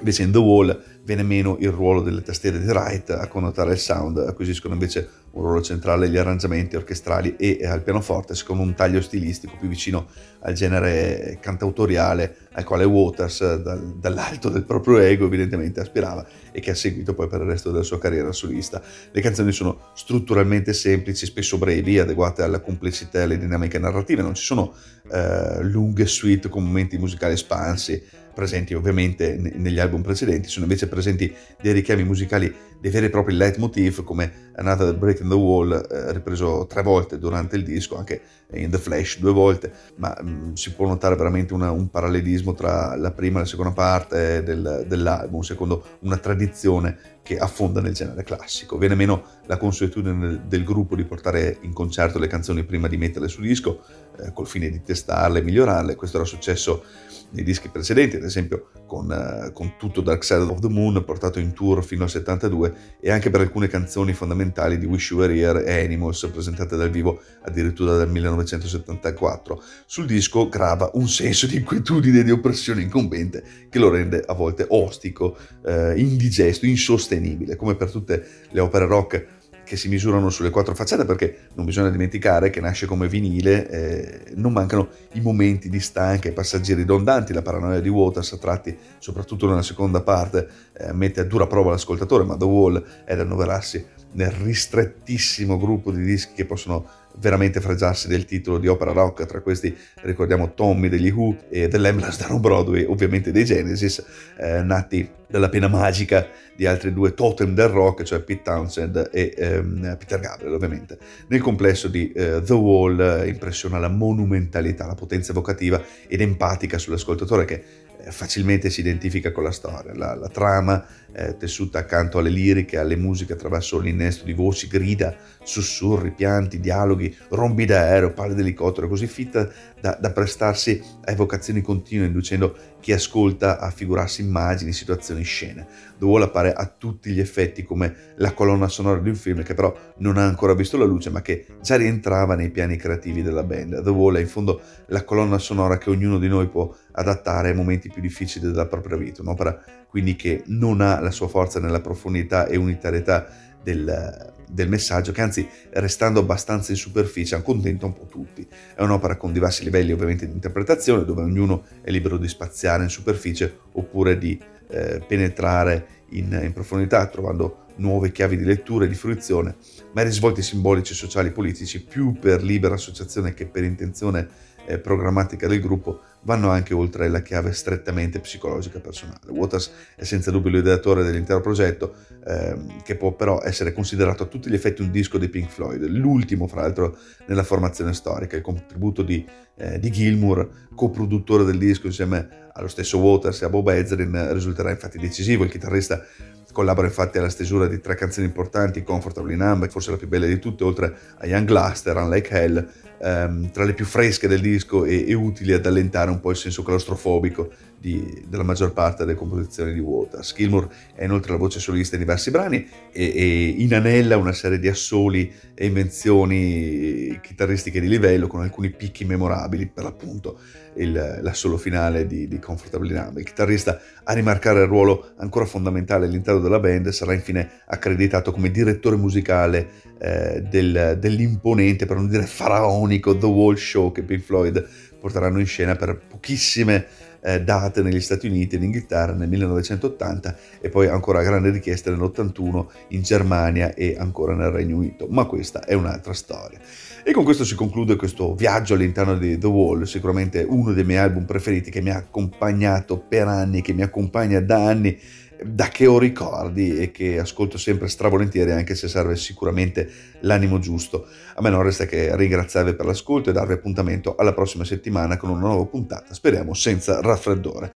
Invece 0.00 0.22
in 0.24 0.32
The 0.32 0.38
Wall 0.38 0.82
viene 1.04 1.22
meno 1.22 1.56
il 1.60 1.70
ruolo 1.70 2.02
delle 2.02 2.22
tastiere 2.22 2.58
di 2.58 2.66
Wright 2.66 3.10
a 3.10 3.28
connotare 3.28 3.70
il 3.70 3.78
sound, 3.78 4.18
acquisiscono 4.18 4.74
invece 4.74 5.08
un 5.32 5.42
ruolo 5.42 5.62
centrale 5.62 6.08
gli 6.08 6.16
arrangiamenti 6.16 6.76
orchestrali 6.76 7.36
e 7.36 7.66
al 7.66 7.82
pianoforte 7.82 8.34
con 8.44 8.58
un 8.58 8.74
taglio 8.74 9.00
stilistico 9.00 9.56
più 9.58 9.68
vicino 9.68 10.06
al 10.40 10.54
genere 10.54 11.38
cantautoriale 11.40 12.47
al 12.58 12.64
quale 12.64 12.84
Waters 12.84 13.54
dal, 13.54 13.94
dall'alto 13.98 14.48
del 14.48 14.64
proprio 14.64 14.98
ego 14.98 15.26
evidentemente 15.26 15.78
aspirava 15.78 16.26
e 16.50 16.60
che 16.60 16.72
ha 16.72 16.74
seguito 16.74 17.14
poi 17.14 17.28
per 17.28 17.40
il 17.40 17.46
resto 17.46 17.70
della 17.70 17.84
sua 17.84 18.00
carriera 18.00 18.32
solista. 18.32 18.82
Le 19.12 19.20
canzoni 19.20 19.52
sono 19.52 19.90
strutturalmente 19.94 20.72
semplici, 20.72 21.24
spesso 21.24 21.56
brevi, 21.56 22.00
adeguate 22.00 22.42
alla 22.42 22.60
complessità 22.60 23.20
e 23.20 23.22
alle 23.22 23.38
dinamiche 23.38 23.78
narrative, 23.78 24.22
non 24.22 24.34
ci 24.34 24.42
sono 24.42 24.74
eh, 25.10 25.62
lunghe 25.62 26.06
suite 26.06 26.48
con 26.48 26.64
momenti 26.64 26.98
musicali 26.98 27.34
espansi 27.34 28.02
presenti 28.38 28.72
ovviamente 28.72 29.36
negli 29.36 29.80
album 29.80 30.00
precedenti, 30.00 30.48
sono 30.48 30.64
invece 30.64 30.86
presenti 30.86 31.34
dei 31.60 31.72
richiami 31.72 32.04
musicali, 32.04 32.54
dei 32.80 32.88
veri 32.92 33.06
e 33.06 33.10
propri 33.10 33.34
leitmotiv 33.34 34.04
come 34.04 34.52
Another 34.54 34.96
Break 34.96 35.22
in 35.22 35.28
the 35.28 35.34
Wall, 35.34 35.72
eh, 35.72 36.12
ripreso 36.12 36.64
tre 36.68 36.82
volte 36.82 37.18
durante 37.18 37.56
il 37.56 37.64
disco, 37.64 37.96
anche 37.96 38.20
in 38.52 38.70
The 38.70 38.78
Flash 38.78 39.18
due 39.18 39.32
volte, 39.32 39.72
ma 39.96 40.16
mh, 40.22 40.28
mm, 40.28 40.52
si 40.52 40.72
può 40.72 40.86
notare 40.86 41.16
veramente 41.16 41.52
una, 41.52 41.72
un 41.72 41.90
parallelismo 41.90 42.47
tra 42.54 42.96
la 42.96 43.12
prima 43.12 43.38
e 43.38 43.42
la 43.42 43.48
seconda 43.48 43.72
parte 43.72 44.42
del, 44.42 44.84
dell'album, 44.86 45.40
secondo 45.40 45.98
una 46.00 46.16
tradizione 46.16 47.16
che 47.22 47.38
affonda 47.38 47.80
nel 47.80 47.92
genere 47.92 48.22
classico. 48.22 48.78
Viene 48.78 48.94
meno 48.94 49.22
la 49.46 49.56
consuetudine 49.56 50.18
del, 50.18 50.40
del 50.46 50.64
gruppo 50.64 50.96
di 50.96 51.04
portare 51.04 51.58
in 51.62 51.72
concerto 51.72 52.18
le 52.18 52.26
canzoni 52.26 52.64
prima 52.64 52.88
di 52.88 52.96
metterle 52.96 53.28
su 53.28 53.40
disco, 53.40 53.82
eh, 54.20 54.32
col 54.32 54.46
fine 54.46 54.70
di 54.70 54.82
testarle 54.82 55.40
e 55.40 55.42
migliorarle. 55.42 55.94
Questo 55.94 56.16
era 56.16 56.26
successo 56.26 56.84
nei 57.30 57.44
dischi 57.44 57.68
precedenti, 57.68 58.16
ad 58.16 58.24
esempio 58.24 58.70
con, 58.86 59.10
uh, 59.10 59.52
con, 59.52 59.74
tutto 59.76 60.00
Dark 60.00 60.24
Side 60.24 60.40
of 60.40 60.60
the 60.60 60.68
Moon 60.68 61.04
portato 61.04 61.38
in 61.38 61.52
tour 61.52 61.84
fino 61.84 62.04
al 62.04 62.10
72 62.10 62.96
e 63.00 63.10
anche 63.10 63.28
per 63.28 63.40
alcune 63.40 63.68
canzoni 63.68 64.14
fondamentali 64.14 64.78
di 64.78 64.86
Wish 64.86 65.10
You 65.10 65.20
Were 65.20 65.34
Here 65.34 65.64
e 65.64 65.84
Animals 65.84 66.26
presentate 66.32 66.76
dal 66.76 66.88
vivo 66.88 67.20
addirittura 67.42 67.96
dal 67.96 68.08
1974. 68.10 69.62
Sul 69.84 70.06
disco 70.06 70.48
grava 70.48 70.90
un 70.94 71.06
senso 71.06 71.46
di 71.46 71.56
inquietudine 71.56 72.20
e 72.20 72.24
di 72.24 72.30
oppressione 72.30 72.80
incombente 72.80 73.44
che 73.68 73.78
lo 73.78 73.90
rende 73.90 74.22
a 74.26 74.32
volte 74.32 74.64
ostico, 74.68 75.36
uh, 75.64 75.96
indigesto, 75.96 76.64
insostenibile, 76.64 77.56
come 77.56 77.74
per 77.74 77.90
tutte 77.90 78.26
le 78.50 78.60
opere 78.60 78.86
rock 78.86 79.36
che 79.68 79.76
si 79.76 79.88
misurano 79.88 80.30
sulle 80.30 80.48
quattro 80.48 80.74
facciate 80.74 81.04
perché 81.04 81.48
non 81.52 81.66
bisogna 81.66 81.90
dimenticare 81.90 82.48
che 82.48 82.58
nasce 82.58 82.86
come 82.86 83.06
vinile, 83.06 83.68
eh, 83.68 84.20
non 84.36 84.54
mancano 84.54 84.88
i 85.12 85.20
momenti 85.20 85.68
di 85.68 85.78
stanca 85.78 86.26
e 86.26 86.32
passaggi 86.32 86.72
ridondanti, 86.72 87.34
la 87.34 87.42
paranoia 87.42 87.78
di 87.78 87.90
Waters 87.90 88.32
a 88.32 88.38
tratti, 88.38 88.74
soprattutto 88.98 89.46
nella 89.46 89.60
seconda 89.60 90.00
parte, 90.00 90.48
eh, 90.72 90.94
mette 90.94 91.20
a 91.20 91.24
dura 91.24 91.46
prova 91.46 91.70
l'ascoltatore, 91.70 92.24
ma 92.24 92.38
The 92.38 92.44
Wall 92.46 92.82
è 93.04 93.14
da 93.14 93.22
annoverarsi 93.22 93.84
nel 94.12 94.30
ristrettissimo 94.30 95.58
gruppo 95.58 95.92
di 95.92 96.02
dischi 96.02 96.32
che 96.32 96.46
possono 96.46 96.88
veramente 97.18 97.60
fregiarsi 97.60 98.08
del 98.08 98.24
titolo 98.24 98.58
di 98.58 98.68
opera 98.68 98.92
rock, 98.92 99.26
tra 99.26 99.40
questi 99.40 99.76
ricordiamo 100.02 100.54
Tommy 100.54 100.88
degli 100.88 101.10
Who 101.10 101.36
e 101.48 101.68
dell'Emblast 101.68 102.26
Down 102.26 102.40
Broadway, 102.40 102.84
ovviamente 102.84 103.32
dei 103.32 103.44
Genesis, 103.44 104.04
eh, 104.36 104.62
nati 104.62 105.08
dalla 105.26 105.48
pena 105.48 105.68
magica 105.68 106.26
di 106.56 106.66
altri 106.66 106.92
due 106.92 107.14
totem 107.14 107.54
del 107.54 107.68
rock, 107.68 108.02
cioè 108.02 108.20
Pete 108.20 108.42
Townsend 108.42 109.10
e 109.12 109.34
ehm, 109.36 109.96
Peter 109.98 110.18
Gabriel 110.18 110.54
ovviamente. 110.54 110.98
Nel 111.28 111.40
complesso 111.40 111.88
di 111.88 112.10
eh, 112.12 112.40
The 112.42 112.54
Wall 112.54 112.98
eh, 112.98 113.28
impressiona 113.28 113.78
la 113.78 113.88
monumentalità, 113.88 114.86
la 114.86 114.94
potenza 114.94 115.32
evocativa 115.32 115.80
ed 116.08 116.20
empatica 116.20 116.78
sull'ascoltatore 116.78 117.44
che 117.44 117.64
facilmente 118.10 118.70
si 118.70 118.80
identifica 118.80 119.32
con 119.32 119.44
la 119.44 119.50
storia. 119.50 119.94
La, 119.94 120.14
la 120.14 120.28
trama, 120.28 120.84
eh, 121.12 121.36
tessuta 121.36 121.78
accanto 121.78 122.18
alle 122.18 122.30
liriche, 122.30 122.78
alle 122.78 122.96
musiche 122.96 123.32
attraverso 123.32 123.78
l'innesto 123.78 124.24
di 124.24 124.32
voci, 124.32 124.68
grida, 124.68 125.16
sussurri, 125.42 126.12
pianti, 126.12 126.60
dialoghi, 126.60 127.16
rombi 127.30 127.64
d'aereo, 127.64 128.12
palle 128.12 128.34
d'elicottero, 128.34 128.88
così 128.88 129.06
fitta 129.06 129.48
da, 129.80 129.96
da, 130.00 130.10
prestarsi 130.10 130.82
a 131.04 131.10
evocazioni 131.10 131.62
continue, 131.62 132.06
inducendo 132.06 132.56
chi 132.80 132.92
ascolta 132.92 133.58
a 133.58 133.70
figurarsi 133.70 134.22
immagini, 134.22 134.72
situazioni, 134.72 135.22
scene. 135.22 135.66
The 135.98 136.04
Wall 136.04 136.22
appare 136.22 136.52
a 136.52 136.66
tutti 136.66 137.10
gli 137.10 137.20
effetti 137.20 137.62
come 137.62 138.14
la 138.16 138.32
colonna 138.32 138.68
sonora 138.68 139.00
di 139.00 139.08
un 139.08 139.16
film 139.16 139.42
che 139.42 139.54
però 139.54 139.74
non 139.98 140.16
ha 140.18 140.24
ancora 140.24 140.54
visto 140.54 140.76
la 140.76 140.84
luce, 140.84 141.10
ma 141.10 141.22
che 141.22 141.46
già 141.62 141.76
rientrava 141.76 142.34
nei 142.34 142.50
piani 142.50 142.76
creativi 142.76 143.22
della 143.22 143.42
band. 143.42 143.82
The 143.82 143.90
Wall 143.90 144.16
è 144.16 144.20
in 144.20 144.28
fondo 144.28 144.60
la 144.86 145.04
colonna 145.04 145.38
sonora 145.38 145.78
che 145.78 145.90
ognuno 145.90 146.18
di 146.18 146.28
noi 146.28 146.48
può 146.48 146.72
adattare 146.98 147.50
ai 147.50 147.54
momenti 147.54 147.88
più 147.88 148.02
difficili 148.02 148.46
della 148.46 148.66
propria 148.66 148.96
vita, 148.96 149.22
un'opera 149.22 149.58
quindi 149.88 150.16
che 150.16 150.42
non 150.46 150.80
ha 150.80 151.00
la 151.00 151.10
sua 151.10 151.28
forza 151.28 151.60
nella 151.60 151.80
profondità 151.80 152.46
e 152.46 152.56
unitarietà 152.56 153.26
del, 153.62 154.34
del 154.50 154.68
messaggio, 154.68 155.12
che 155.12 155.22
anzi 155.22 155.48
restando 155.70 156.20
abbastanza 156.20 156.72
in 156.72 156.78
superficie 156.78 157.34
accontenta 157.34 157.86
un 157.86 157.94
po' 157.94 158.06
tutti. 158.06 158.46
È 158.74 158.82
un'opera 158.82 159.16
con 159.16 159.32
diversi 159.32 159.64
livelli 159.64 159.92
ovviamente 159.92 160.26
di 160.26 160.32
interpretazione, 160.32 161.04
dove 161.04 161.22
ognuno 161.22 161.64
è 161.80 161.90
libero 161.90 162.18
di 162.18 162.28
spaziare 162.28 162.82
in 162.82 162.90
superficie 162.90 163.60
oppure 163.72 164.18
di 164.18 164.38
eh, 164.68 165.02
penetrare 165.06 165.86
in, 166.10 166.38
in 166.42 166.52
profondità, 166.52 167.06
trovando 167.06 167.66
nuove 167.76 168.10
chiavi 168.12 168.36
di 168.36 168.44
lettura 168.44 168.84
e 168.84 168.88
di 168.88 168.94
fruizione, 168.94 169.56
ma 169.92 170.02
i 170.02 170.04
risvolti 170.04 170.42
simbolici, 170.42 170.94
sociali 170.94 171.28
e 171.28 171.32
politici, 171.32 171.82
più 171.82 172.18
per 172.18 172.42
libera 172.42 172.74
associazione 172.74 173.34
che 173.34 173.46
per 173.46 173.64
intenzione 173.64 174.28
eh, 174.68 174.78
programmatica 174.78 175.46
del 175.46 175.60
gruppo, 175.60 176.00
vanno 176.22 176.50
anche 176.50 176.74
oltre 176.74 177.08
la 177.08 177.22
chiave 177.22 177.52
strettamente 177.52 178.20
psicologica 178.20 178.80
personale. 178.80 179.30
Waters 179.30 179.72
è 179.96 180.04
senza 180.04 180.30
dubbio 180.30 180.50
l'ideatore 180.50 181.02
dell'intero 181.02 181.40
progetto, 181.40 181.94
ehm, 182.26 182.82
che 182.82 182.94
può 182.96 183.12
però 183.12 183.40
essere 183.42 183.72
considerato 183.72 184.24
a 184.24 184.26
tutti 184.26 184.50
gli 184.50 184.54
effetti 184.54 184.82
un 184.82 184.90
disco 184.90 185.16
di 185.16 185.30
Pink 185.30 185.48
Floyd, 185.48 185.82
l'ultimo 185.86 186.46
fra 186.46 186.60
l'altro 186.60 186.98
nella 187.26 187.44
formazione 187.44 187.94
storica. 187.94 188.36
Il 188.36 188.42
contributo 188.42 189.02
di, 189.02 189.26
eh, 189.56 189.78
di 189.78 189.90
Gilmour, 189.90 190.66
coproduttore 190.74 191.44
del 191.44 191.56
disco 191.56 191.86
insieme 191.86 192.46
allo 192.52 192.68
stesso 192.68 192.98
Waters 192.98 193.40
e 193.40 193.46
a 193.46 193.48
Bob 193.48 193.68
Ezrin, 193.68 194.34
risulterà 194.34 194.70
infatti 194.70 194.98
decisivo. 194.98 195.44
Il 195.44 195.50
chitarrista 195.50 196.04
collabora 196.52 196.88
infatti 196.88 197.18
alla 197.18 197.28
stesura 197.30 197.66
di 197.68 197.80
tre 197.80 197.94
canzoni 197.94 198.26
importanti, 198.26 198.82
Comfortably 198.82 199.36
Numb, 199.36 199.68
forse 199.68 199.92
la 199.92 199.96
più 199.96 200.08
bella 200.08 200.26
di 200.26 200.38
tutte, 200.38 200.64
oltre 200.64 200.94
a 201.18 201.26
Young 201.26 201.48
Luster, 201.48 201.96
Unlike 201.96 202.30
Hell, 202.34 202.68
ehm, 203.00 203.50
tra 203.50 203.64
le 203.64 203.74
più 203.74 203.84
fresche 203.84 204.28
del 204.28 204.40
disco 204.40 204.84
e, 204.84 205.04
e 205.08 205.14
utili 205.14 205.52
ad 205.52 205.66
allentare 205.66 206.10
un 206.10 206.20
po' 206.20 206.30
il 206.30 206.36
senso 206.36 206.62
claustrofobico 206.62 207.50
di, 207.78 208.24
della 208.26 208.42
maggior 208.42 208.72
parte 208.72 209.04
delle 209.04 209.16
composizioni 209.16 209.72
di 209.72 209.80
Waters. 209.80 210.34
Gilmour 210.36 210.68
è 210.94 211.04
inoltre 211.04 211.32
la 211.32 211.38
voce 211.38 211.60
solista 211.60 211.94
in 211.94 212.00
diversi 212.02 212.30
brani 212.30 212.66
e, 212.92 213.12
e 213.14 213.54
inanella 213.58 214.16
una 214.16 214.32
serie 214.32 214.58
di 214.58 214.68
assoli 214.68 215.32
e 215.54 215.66
invenzioni 215.66 217.18
chitarristiche 217.22 217.80
di 217.80 217.88
livello 217.88 218.26
con 218.26 218.40
alcuni 218.40 218.70
picchi 218.70 219.04
memorabili, 219.04 219.66
per 219.66 219.84
l'appunto 219.84 220.38
il, 220.74 221.18
l'assolo 221.22 221.56
finale 221.56 222.06
di, 222.06 222.28
di 222.28 222.38
Comfortably 222.38 222.94
Numb. 222.94 223.18
Il 223.18 223.24
chitarrista 223.24 223.80
a 224.04 224.12
rimarcare 224.12 224.62
il 224.62 224.68
ruolo 224.68 225.12
ancora 225.16 225.44
fondamentale 225.44 226.06
all'interno 226.06 226.40
della 226.40 226.60
band 226.60 226.88
sarà 226.88 227.12
infine 227.12 227.48
accreditato 227.66 228.32
come 228.32 228.50
direttore 228.50 228.96
musicale 228.96 229.68
eh, 229.98 230.42
del, 230.48 230.96
dell'imponente, 231.00 231.86
per 231.86 231.96
non 231.96 232.08
dire 232.08 232.24
faraonico, 232.24 233.16
The 233.16 233.26
Wall 233.26 233.56
Show 233.56 233.92
che 233.92 234.02
Pink 234.02 234.22
Floyd 234.22 234.66
porteranno 234.98 235.38
in 235.38 235.46
scena 235.46 235.76
per 235.76 236.00
pochissime 236.08 236.86
eh, 237.20 237.42
date 237.42 237.82
negli 237.82 238.00
Stati 238.00 238.26
Uniti 238.26 238.54
e 238.54 238.58
in 238.58 238.64
Inghilterra 238.64 239.12
nel 239.12 239.28
1980 239.28 240.36
e 240.60 240.68
poi 240.68 240.88
ancora 240.88 241.20
a 241.20 241.22
grande 241.22 241.50
richiesta 241.50 241.90
nell'81 241.90 242.66
in 242.88 243.02
Germania 243.02 243.74
e 243.74 243.96
ancora 243.98 244.34
nel 244.34 244.50
Regno 244.50 244.76
Unito, 244.76 245.06
ma 245.08 245.24
questa 245.24 245.64
è 245.64 245.74
un'altra 245.74 246.12
storia. 246.12 246.58
E 247.04 247.12
con 247.12 247.24
questo 247.24 247.44
si 247.44 247.54
conclude 247.54 247.96
questo 247.96 248.34
viaggio 248.34 248.74
all'interno 248.74 249.16
di 249.16 249.38
The 249.38 249.46
Wall, 249.46 249.84
sicuramente 249.84 250.44
uno 250.46 250.72
dei 250.72 250.84
miei 250.84 250.98
album 250.98 251.24
preferiti 251.24 251.70
che 251.70 251.80
mi 251.80 251.90
ha 251.90 251.96
accompagnato 251.96 252.98
per 252.98 253.26
anni, 253.26 253.62
che 253.62 253.72
mi 253.72 253.82
accompagna 253.82 254.40
da 254.40 254.66
anni 254.66 254.98
da 255.44 255.68
che 255.68 255.86
ho 255.86 255.98
ricordi 255.98 256.78
e 256.78 256.90
che 256.90 257.18
ascolto 257.18 257.58
sempre 257.58 257.88
stravolentieri 257.88 258.50
anche 258.52 258.74
se 258.74 258.88
serve 258.88 259.16
sicuramente 259.16 259.90
l'animo 260.20 260.58
giusto. 260.58 261.06
A 261.34 261.42
me 261.42 261.50
non 261.50 261.62
resta 261.62 261.86
che 261.86 262.14
ringraziarvi 262.16 262.74
per 262.74 262.86
l'ascolto 262.86 263.30
e 263.30 263.32
darvi 263.32 263.52
appuntamento 263.52 264.16
alla 264.16 264.34
prossima 264.34 264.64
settimana 264.64 265.16
con 265.16 265.30
una 265.30 265.40
nuova 265.40 265.64
puntata, 265.66 266.14
speriamo 266.14 266.54
senza 266.54 267.00
raffreddore. 267.00 267.70